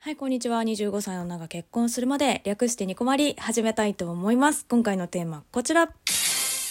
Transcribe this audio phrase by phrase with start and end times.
[0.00, 0.62] はい、こんにちは。
[0.62, 4.64] 25歳の女が結婚するまで略してニコマリ始めたいと思います。
[4.68, 5.92] 今回のテーマ、こちら。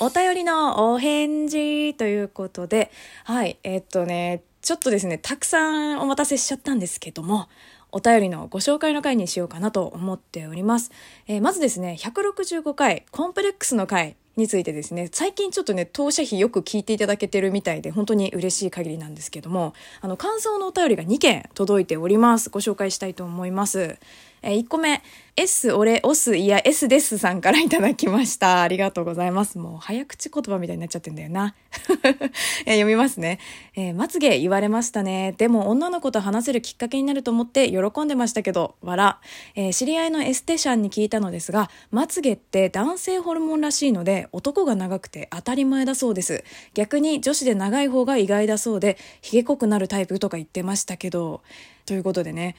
[0.00, 2.90] お便りのお返事ということで、
[3.22, 7.48] はい、えっとね、ちょっとですね、たくさんお待たせしちゃったんですけども、
[7.92, 10.90] お便りのご紹介の回にしようかなと思っております。
[11.28, 22.48] えーまずですね、165回、コンプレックスの回についてですね、最近ちょっとね、当社費よく聞いていただけてるみたいで、本当に嬉しい限りなんですけども、あの、感想のお便りが2件届いております。
[22.48, 23.98] ご紹介したいと思います。
[24.42, 25.02] え1個目、
[25.36, 28.60] S、俺、オス、いや、S ですさんからいただきました。
[28.60, 29.56] ありがとうございます。
[29.56, 31.54] もう、早口言葉みたいになっちゃってんだよな。
[32.66, 33.38] え読みますね。
[33.76, 35.34] えーまつげ言われましたね。
[35.38, 39.20] でも、女の子と話せるきっかけになると思って喜んでましたけど、わら。
[39.54, 46.44] えー知り合いのエステシャンに聞いたのですが、まつげって男性ホルモンらしいので、男が長くて当たり前だそうです。
[46.74, 51.42] 逆に女子で長い方が意外だそうで、ひげ濃くなるタイプとか言ってましたけど、
[51.86, 52.54] ということでね、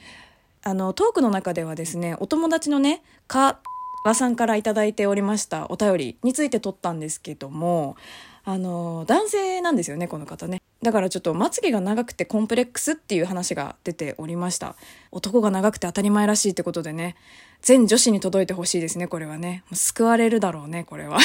[0.64, 3.60] あのトークの中ではですねお友達のねか
[4.04, 7.96] わさんからいただいておりましたお便りについて撮ったんですけども
[8.44, 10.60] あの男性なんですよねこの方ね。
[10.82, 14.76] だからちょっとまつげが長くてコンプレックスっていう話が出ておりました。
[15.12, 17.16] 男が長くて当たり前らしいってことでね
[17.62, 19.64] 全女子に届いてほしいですねこれはね。
[19.72, 21.18] 救われるだろうねこれは。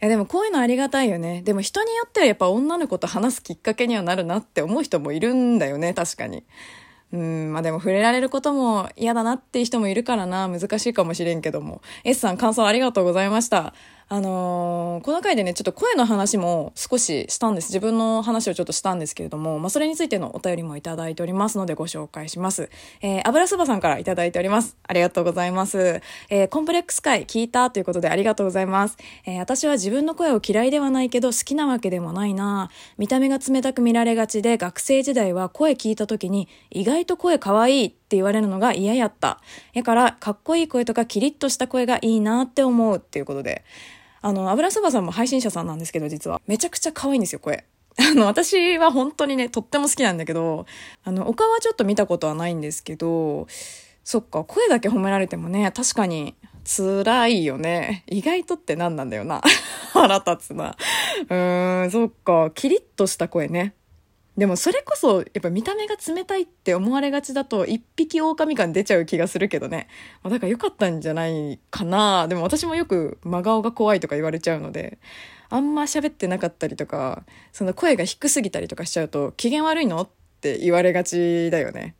[0.00, 1.42] やでもこういうのありがたいよね。
[1.42, 6.42] でも人によってはやっぱ女の子と話すきっかけにはなるなって思う人もいるんだよね確かに。
[7.12, 11.82] うん、まあでも触れられることも嫌だなっていう人もいるからな、難しいかもしれんけども。
[12.04, 13.74] S さん感想ありがとうございました。
[14.12, 17.68] あのーこの回でね、ちょっと声の話も少ししたんです。
[17.68, 22.70] 自分の話をちょっとしたんですけれども、まあそれについてのお便りもいただいておりますのでご紹介します。
[23.02, 24.76] えー、油そばさんからいただいております。
[24.82, 26.02] ありがとうございます。
[26.28, 28.98] えー、コンプレックス回聞いたということでありがとうございます。
[29.26, 39.40] えー、私は自分の声を嫌いではないけど好きなわけでもないな見た目が冷たく見られがちで学生時代は声聞いた時に意外と声可愛いって言われるのが嫌やった。
[39.72, 43.64] やから、かっこいい声とかキリッとした声がいいなって思うっていうことで。
[44.22, 46.40] あの、油そばさんも配信者さんなんですけど、実は。
[46.46, 47.64] めちゃくちゃ可愛いんですよ、声。
[47.98, 50.66] あの、私は本当にね、とっても好きなんだけど、
[51.04, 53.46] あの、他はちょっと見たことはないんですけど、
[54.04, 58.04] そっか、声だけ褒められてもね、確かに辛いよね。
[58.06, 59.42] 意外とって何なんだよな。
[59.92, 60.76] 腹立つな。
[61.28, 63.74] うーん、そっか、キリッとした声ね。
[64.40, 69.86] でもそれこそやっぱ見た目が冷たいって思われがちだと一匹狼感出ちゃう気がするけどね。
[70.24, 72.26] だから良かったんじゃないかな。
[72.26, 74.96] でも私もよく真顔が怖いとか言われちゃうので、
[75.50, 80.08] あんま喋ってなかったりとか、その声が低すぎたりとかしちゃうと機嫌悪いのっ
[80.40, 81.96] て言われがちだよね。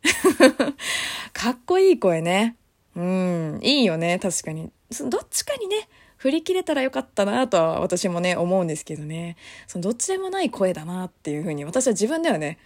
[1.34, 2.56] かっこいい声ね。
[2.96, 4.72] うん、いいよね、確かに。
[4.90, 9.36] そのどっちかにね、振り切れたらよかったなとは私もね、思うんですけどね。
[9.66, 12.58] そのどっちでもない声だなっていうふうに私は自分ではね、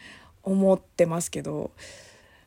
[0.43, 1.71] 思ってますけど、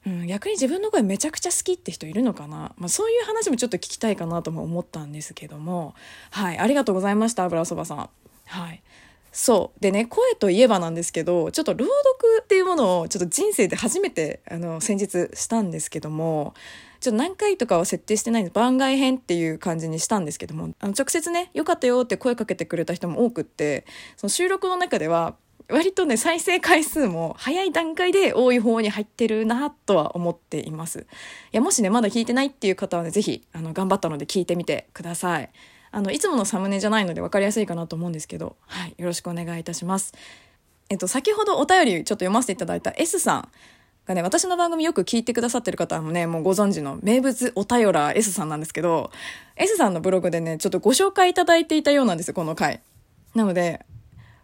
[0.05, 5.95] うん、逆に自分の声めちゃくちゃ好きって人いるのかな、まあ、そういう話もちょっと聞きたいかなとも思ったんですけども、
[6.31, 8.09] はい、ありがとうございました、油そばさん。
[8.45, 8.83] はい。
[9.31, 9.79] そう。
[9.79, 16.53] でね、声といえばなんですけど、ちょっと朗読っていうものをちょっと人生で初めて、あの、先日したんですけども、
[16.99, 18.53] ちょっと何回とかは設定してないんです。
[18.53, 25.35] 番外編っていう感じにしたんですけども、あの、直接ね、よかったよって声かけてくれた人も多くって、その収録の中では、
[25.69, 30.99] 割とね、再生回数も早い段階で多い方に入ってるなとは思っています。
[30.99, 31.03] い
[31.51, 35.49] や、もしね、まだ聞いてないっていう方はね、ぜひ、あの、頑張ったので聞いてみてください。
[35.91, 40.13] あの、いつものサムネじゃないので分かりやすいかなと思うんですけど、はい、よろしくお願いいたします。
[40.89, 43.49] えっと、先ほどお便りちょっと読ませていただいた S さん
[44.05, 49.11] がね、私の番組よく聞いてくださってる方もね、もうご存知の名物お便ら S さんなんですけど、
[49.57, 52.81] S さんのブログでね、ちょっとご紹介いただいていたようなんですよ、この回。
[53.35, 53.85] なので、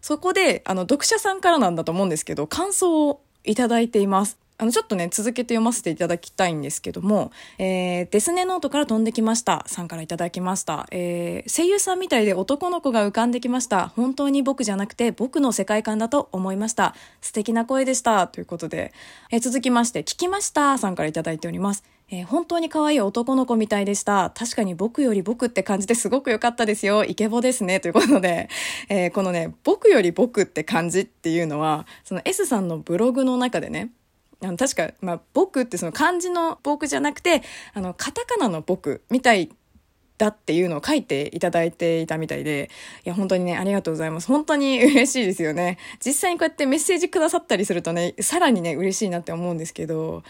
[0.02, 4.38] そこで、あの、読者さんからなんだと思うんですけど、感想をいただいています。
[4.56, 9.64] あの、ちょっとね、続けて読ませていただきたいんですけども、えー、デスネノートから飛んできました。
[9.66, 10.86] さんからいただきました。
[10.92, 13.88] えー、声優さんみたいで男の子が浮かんできました。
[13.88, 16.94] 本当に僕じゃなくて僕の世界観だと思いました。
[17.20, 18.28] 素敵な声でした。
[18.28, 18.92] ということで、
[19.32, 20.78] えー続きまして、聞きました。
[20.78, 21.82] さんからいただいております。
[22.10, 24.30] えー本当に可愛い男の子みたいでした。
[24.36, 27.04] 確かに僕より僕って感じですごく良かったですよ。
[27.04, 27.80] イケボですね。
[27.80, 28.48] ということで、
[28.88, 33.90] えーこのね、僕より僕って感じっていうのは、その S さんのブログの中でね、
[34.44, 37.42] あの確か、まあ、僕ってその漢字の僕じゃなくて、
[37.72, 39.50] あの、カタカナの僕みたい
[40.16, 42.70] だっていうのを書いていただいていたみたいで、
[43.04, 44.28] いや、本当にね、ありがとうございます。
[44.28, 45.78] 本当に嬉しいですよね。
[46.04, 50.22] 実際にこうやってメッセージくださったりするとね、さらにね、嬉しいなって思うんですけど、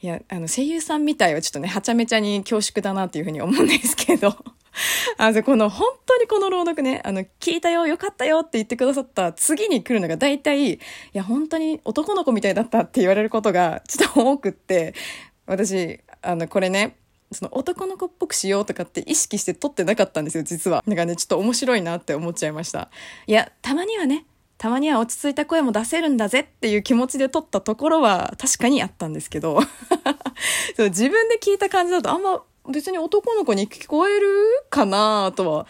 [0.00, 4.36] いや、あの、声優さんみたいはちょっとね、はちゃめちゃに恐縮だなっていうふうに思うんですけど、
[5.18, 10.78] あの、この、本当にこの朗読ね、あの、聞いたよ、よかったよって言ってくださった次に来るのが大体、い
[11.12, 14.94] や、本当に男の子みたいだったって言われることがちょっと多くって、
[15.46, 16.96] 私、あの、これね、
[17.32, 20.82] その男の子っぽくしようとかって意識して撮ってなかったんですよ、実は。
[20.86, 22.90] なんかね、ちょっと面白いなって思っちゃいました。
[23.26, 24.26] いや、たまにはね、
[24.62, 29.60] たまには落ち着いた声も出せるんだぜっていう気持ちで撮ったところは確かにあったんですけど
[30.76, 34.28] そう自分で聞いた感じだとあんま別に男の子に聞こえる
[34.70, 35.66] かなとは、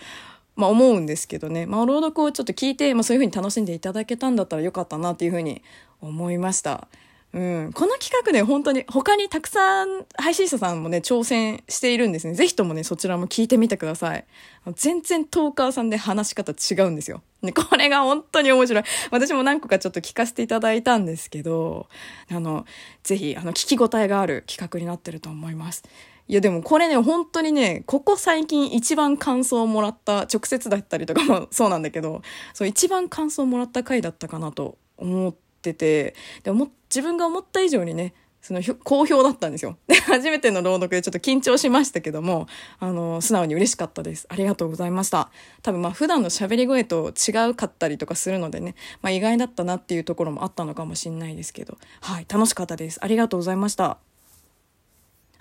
[0.55, 1.67] まあ思うんですけどね。
[1.67, 5.63] まあ朗読をちょっと聞いて、まあそういうふうに楽しんでいただけたんだったらよかったなっていうふうに
[6.01, 6.89] 思いました。
[7.33, 7.73] うん。
[7.73, 12.35] この企画ね、本当に他にたくさん配信者さんもね、挑戦しているんですね。
[12.35, 14.27] ぜひともね、そちらも聞いてみてください。
[14.75, 17.23] 全然トーカーさんで話し方違うんですよ。
[17.41, 18.85] ね、これが本当に面白い。
[19.11, 21.89] 私も何個かちょっと聞かせていただいたんですけど、
[22.31, 22.67] あの、
[23.03, 25.85] ぜひ、あの、聞き応えがある企画になってると思います。
[26.29, 32.23] いやでもこれね、本当にね、ここ最近一番感想をもらった、直接だったりとかも そうなんだけど、
[32.55, 39.79] そう一番感想をもらった回だったかなと思ってて、でも自分が思った以上にね、その好評だったんですよ。
[39.87, 42.49] で、初めての朗読でちょっと緊張しましたけども、
[42.81, 44.27] あの、素直に嬉しかったです。
[44.29, 45.31] ありがとうございました。
[45.63, 52.99] 多分まあ普段の喋り声と違うかったりとかするのでね、まあ意外だったなっていうところもあったのかもしれないですけど、はい、楽しかったです。
[53.01, 53.99] ありがとうございました。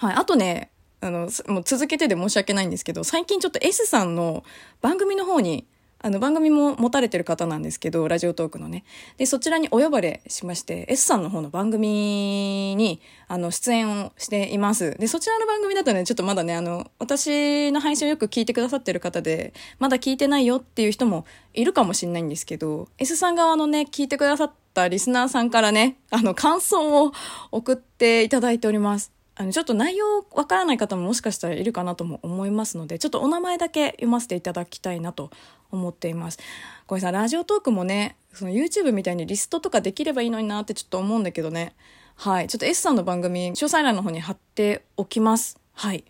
[0.01, 4.43] はい、あとね、あの、もう続けてで申し訳ないんですけど、最近ちょっと S さんの
[4.81, 5.67] 番組の方に
[5.99, 8.83] あの番組も持たれてる方なんですけど、ラジオトークのね。
[9.17, 14.97] で、そちらにお呼ばれしまして、S さんの方の番組に、あの、出演をしています。
[14.97, 27.11] で、そちらの番組だとね、ちょっとまだね、あの、私の配信をよく聞いてくださってる方で、まだ聞いてないよっていう人もいるかもしれないんですけど、S さん側のね、聞いてくださったリスナーさんからね、あの、感想を
[27.51, 29.20] 送っていただいております。
[29.35, 35.31] あの、ちょっと内容わからない方ももしかしたらいるかなとも思いますので、ちょっとお名前だけ読ませていただきたいなと
[35.71, 36.39] 思っています。
[36.85, 41.73] これさ、ラジオトークもね、その YouTube みたいにリストとかできればいいのになってちょっと思うんだけどね。
[42.15, 42.47] はい。
[42.47, 45.57] ちょっと S さんの番組、詳細欄の方に貼っておきます。
[45.73, 46.03] はい。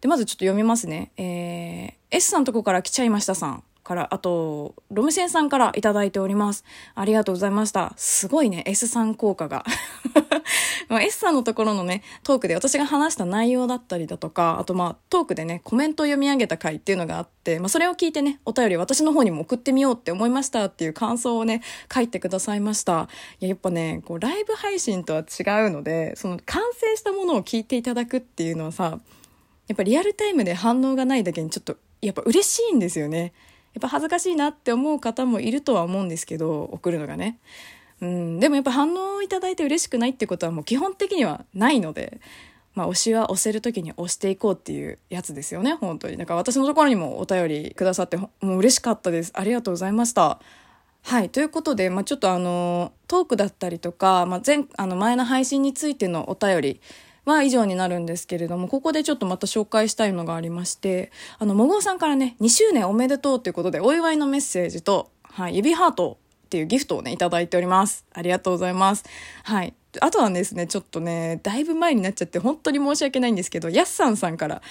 [0.00, 1.12] で、まずちょっと読みますね。
[1.16, 3.62] えー、S さんのとこから来ちゃいましたさん。
[3.84, 6.64] から、あと、ロムセンさんからいただいております。
[6.94, 7.92] ありがとうございました。
[7.96, 9.64] すごいね、S さん効果が。
[10.88, 23.08] ま、S さんのところのね、トークで私が話した内容だったりだとか、あとまあ、トークでね、コメントを読み上げた回っていうのがあって、まあ、それを聞いてね、お便り私の方にも送ってみようって思いましたっていう感想をね、書いてくださいました。
[23.40, 28.98] いや、やっぱね、こう、ライブ配信とは違うので、その完成したものを聞いていただくっていうのはさ、
[29.66, 33.32] やっぱリアルタイムで反応がないだけにちょっと、やっぱ嬉しいんですよね。
[33.74, 37.38] やっぱ恥ずかしいなって思う方もいるとは思うんですけど、送るのがね。
[38.00, 42.20] うん、でもやっぱ反応をいただいて嬉しくないってことはもう基本的にはないので、
[42.74, 46.16] まあ、推しは押せる時に押していこうっていうやつですよね、本当に。
[46.16, 49.32] だか私のところにもお便りくださって、もう嬉しかったです。
[49.34, 50.40] ありがとうございました。
[51.02, 51.30] はい。
[51.30, 56.80] ということで、まあ、ちょっとあの、トークだったりとか、まあ、前、あの、前の配信についてのお便り、
[57.24, 68.04] は以上になるんですけれども、ここでちょっとまた紹介したいのがありまして、あの、もごうさんからね、2周年おめでとうということで、お祝いのメッセージと、はい、指ハートっていうギフトをね、いただいております。
[68.12, 69.04] ありがとうございます。
[69.42, 69.74] はい。
[70.00, 74.62] あとはですね、ちょっとね、だいぶ前になっちゃって本当に申し訳ないんですけど、やっさんさんから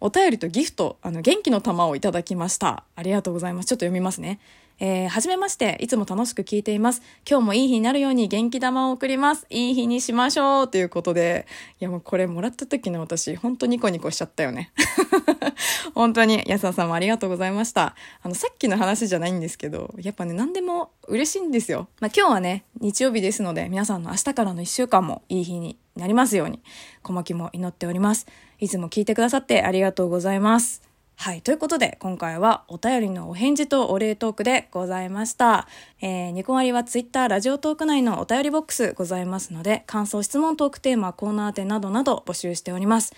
[0.00, 2.84] お便りとギフト、あの、元気の玉をいただきました。
[2.96, 3.66] ありがとうございます。
[3.66, 4.40] ちょっと読みますね。
[4.82, 7.02] えー、はじめまして、いつも楽しく聞いています。
[7.28, 9.46] 今日もいい日になるように元気玉を送ります。
[9.50, 11.46] いい日にしましょうということで、
[11.80, 14.72] いやもうこれもらった時の私、ほんとニコニコしちゃったよね。
[15.94, 17.94] 本当に、安田さんもありがとうございました。
[18.22, 21.88] あの、さっきの話じゃないんですけど、やっぱね、何でも嬉しいんですよ。
[22.00, 26.60] まあ今日はね、日曜日ですので、皆さんの明日からの一週間もいい日になりますように、
[27.02, 28.26] 小牧も祈っております。
[28.58, 30.89] いつも聞いてくださってありがとうございます。
[31.22, 31.42] はい。
[31.42, 35.68] ということで、今回はお便りのお返事とお礼トークでございました。
[36.00, 43.12] えー、ニコ割はツイッター、ラジオトーク内のお便りボックスございますので、感想、質問、トークテーマ、コーナー宛などなど募集しております。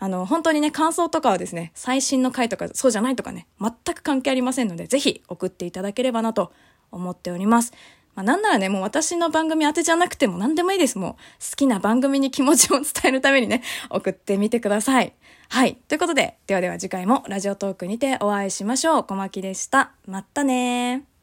[0.00, 6.52] あの、本当にね、感想とかはですね、最新の回とか、そうじゃないとかね、全く関係ありませんので、ぜひ送っていただければなと
[6.90, 7.72] 思っております。
[8.14, 10.98] まあ、なんならね、もう私の番組当てじゃなくても何でもいいです。
[10.98, 15.12] もう好きな番組に気持ちを伝えるためにね、 送ってみてください。
[15.48, 15.76] はい。
[15.88, 19.04] ということで、ではでは次回もラジオトークにてお会いしましょう。
[19.04, 19.92] 小牧でした。
[20.06, 21.13] またね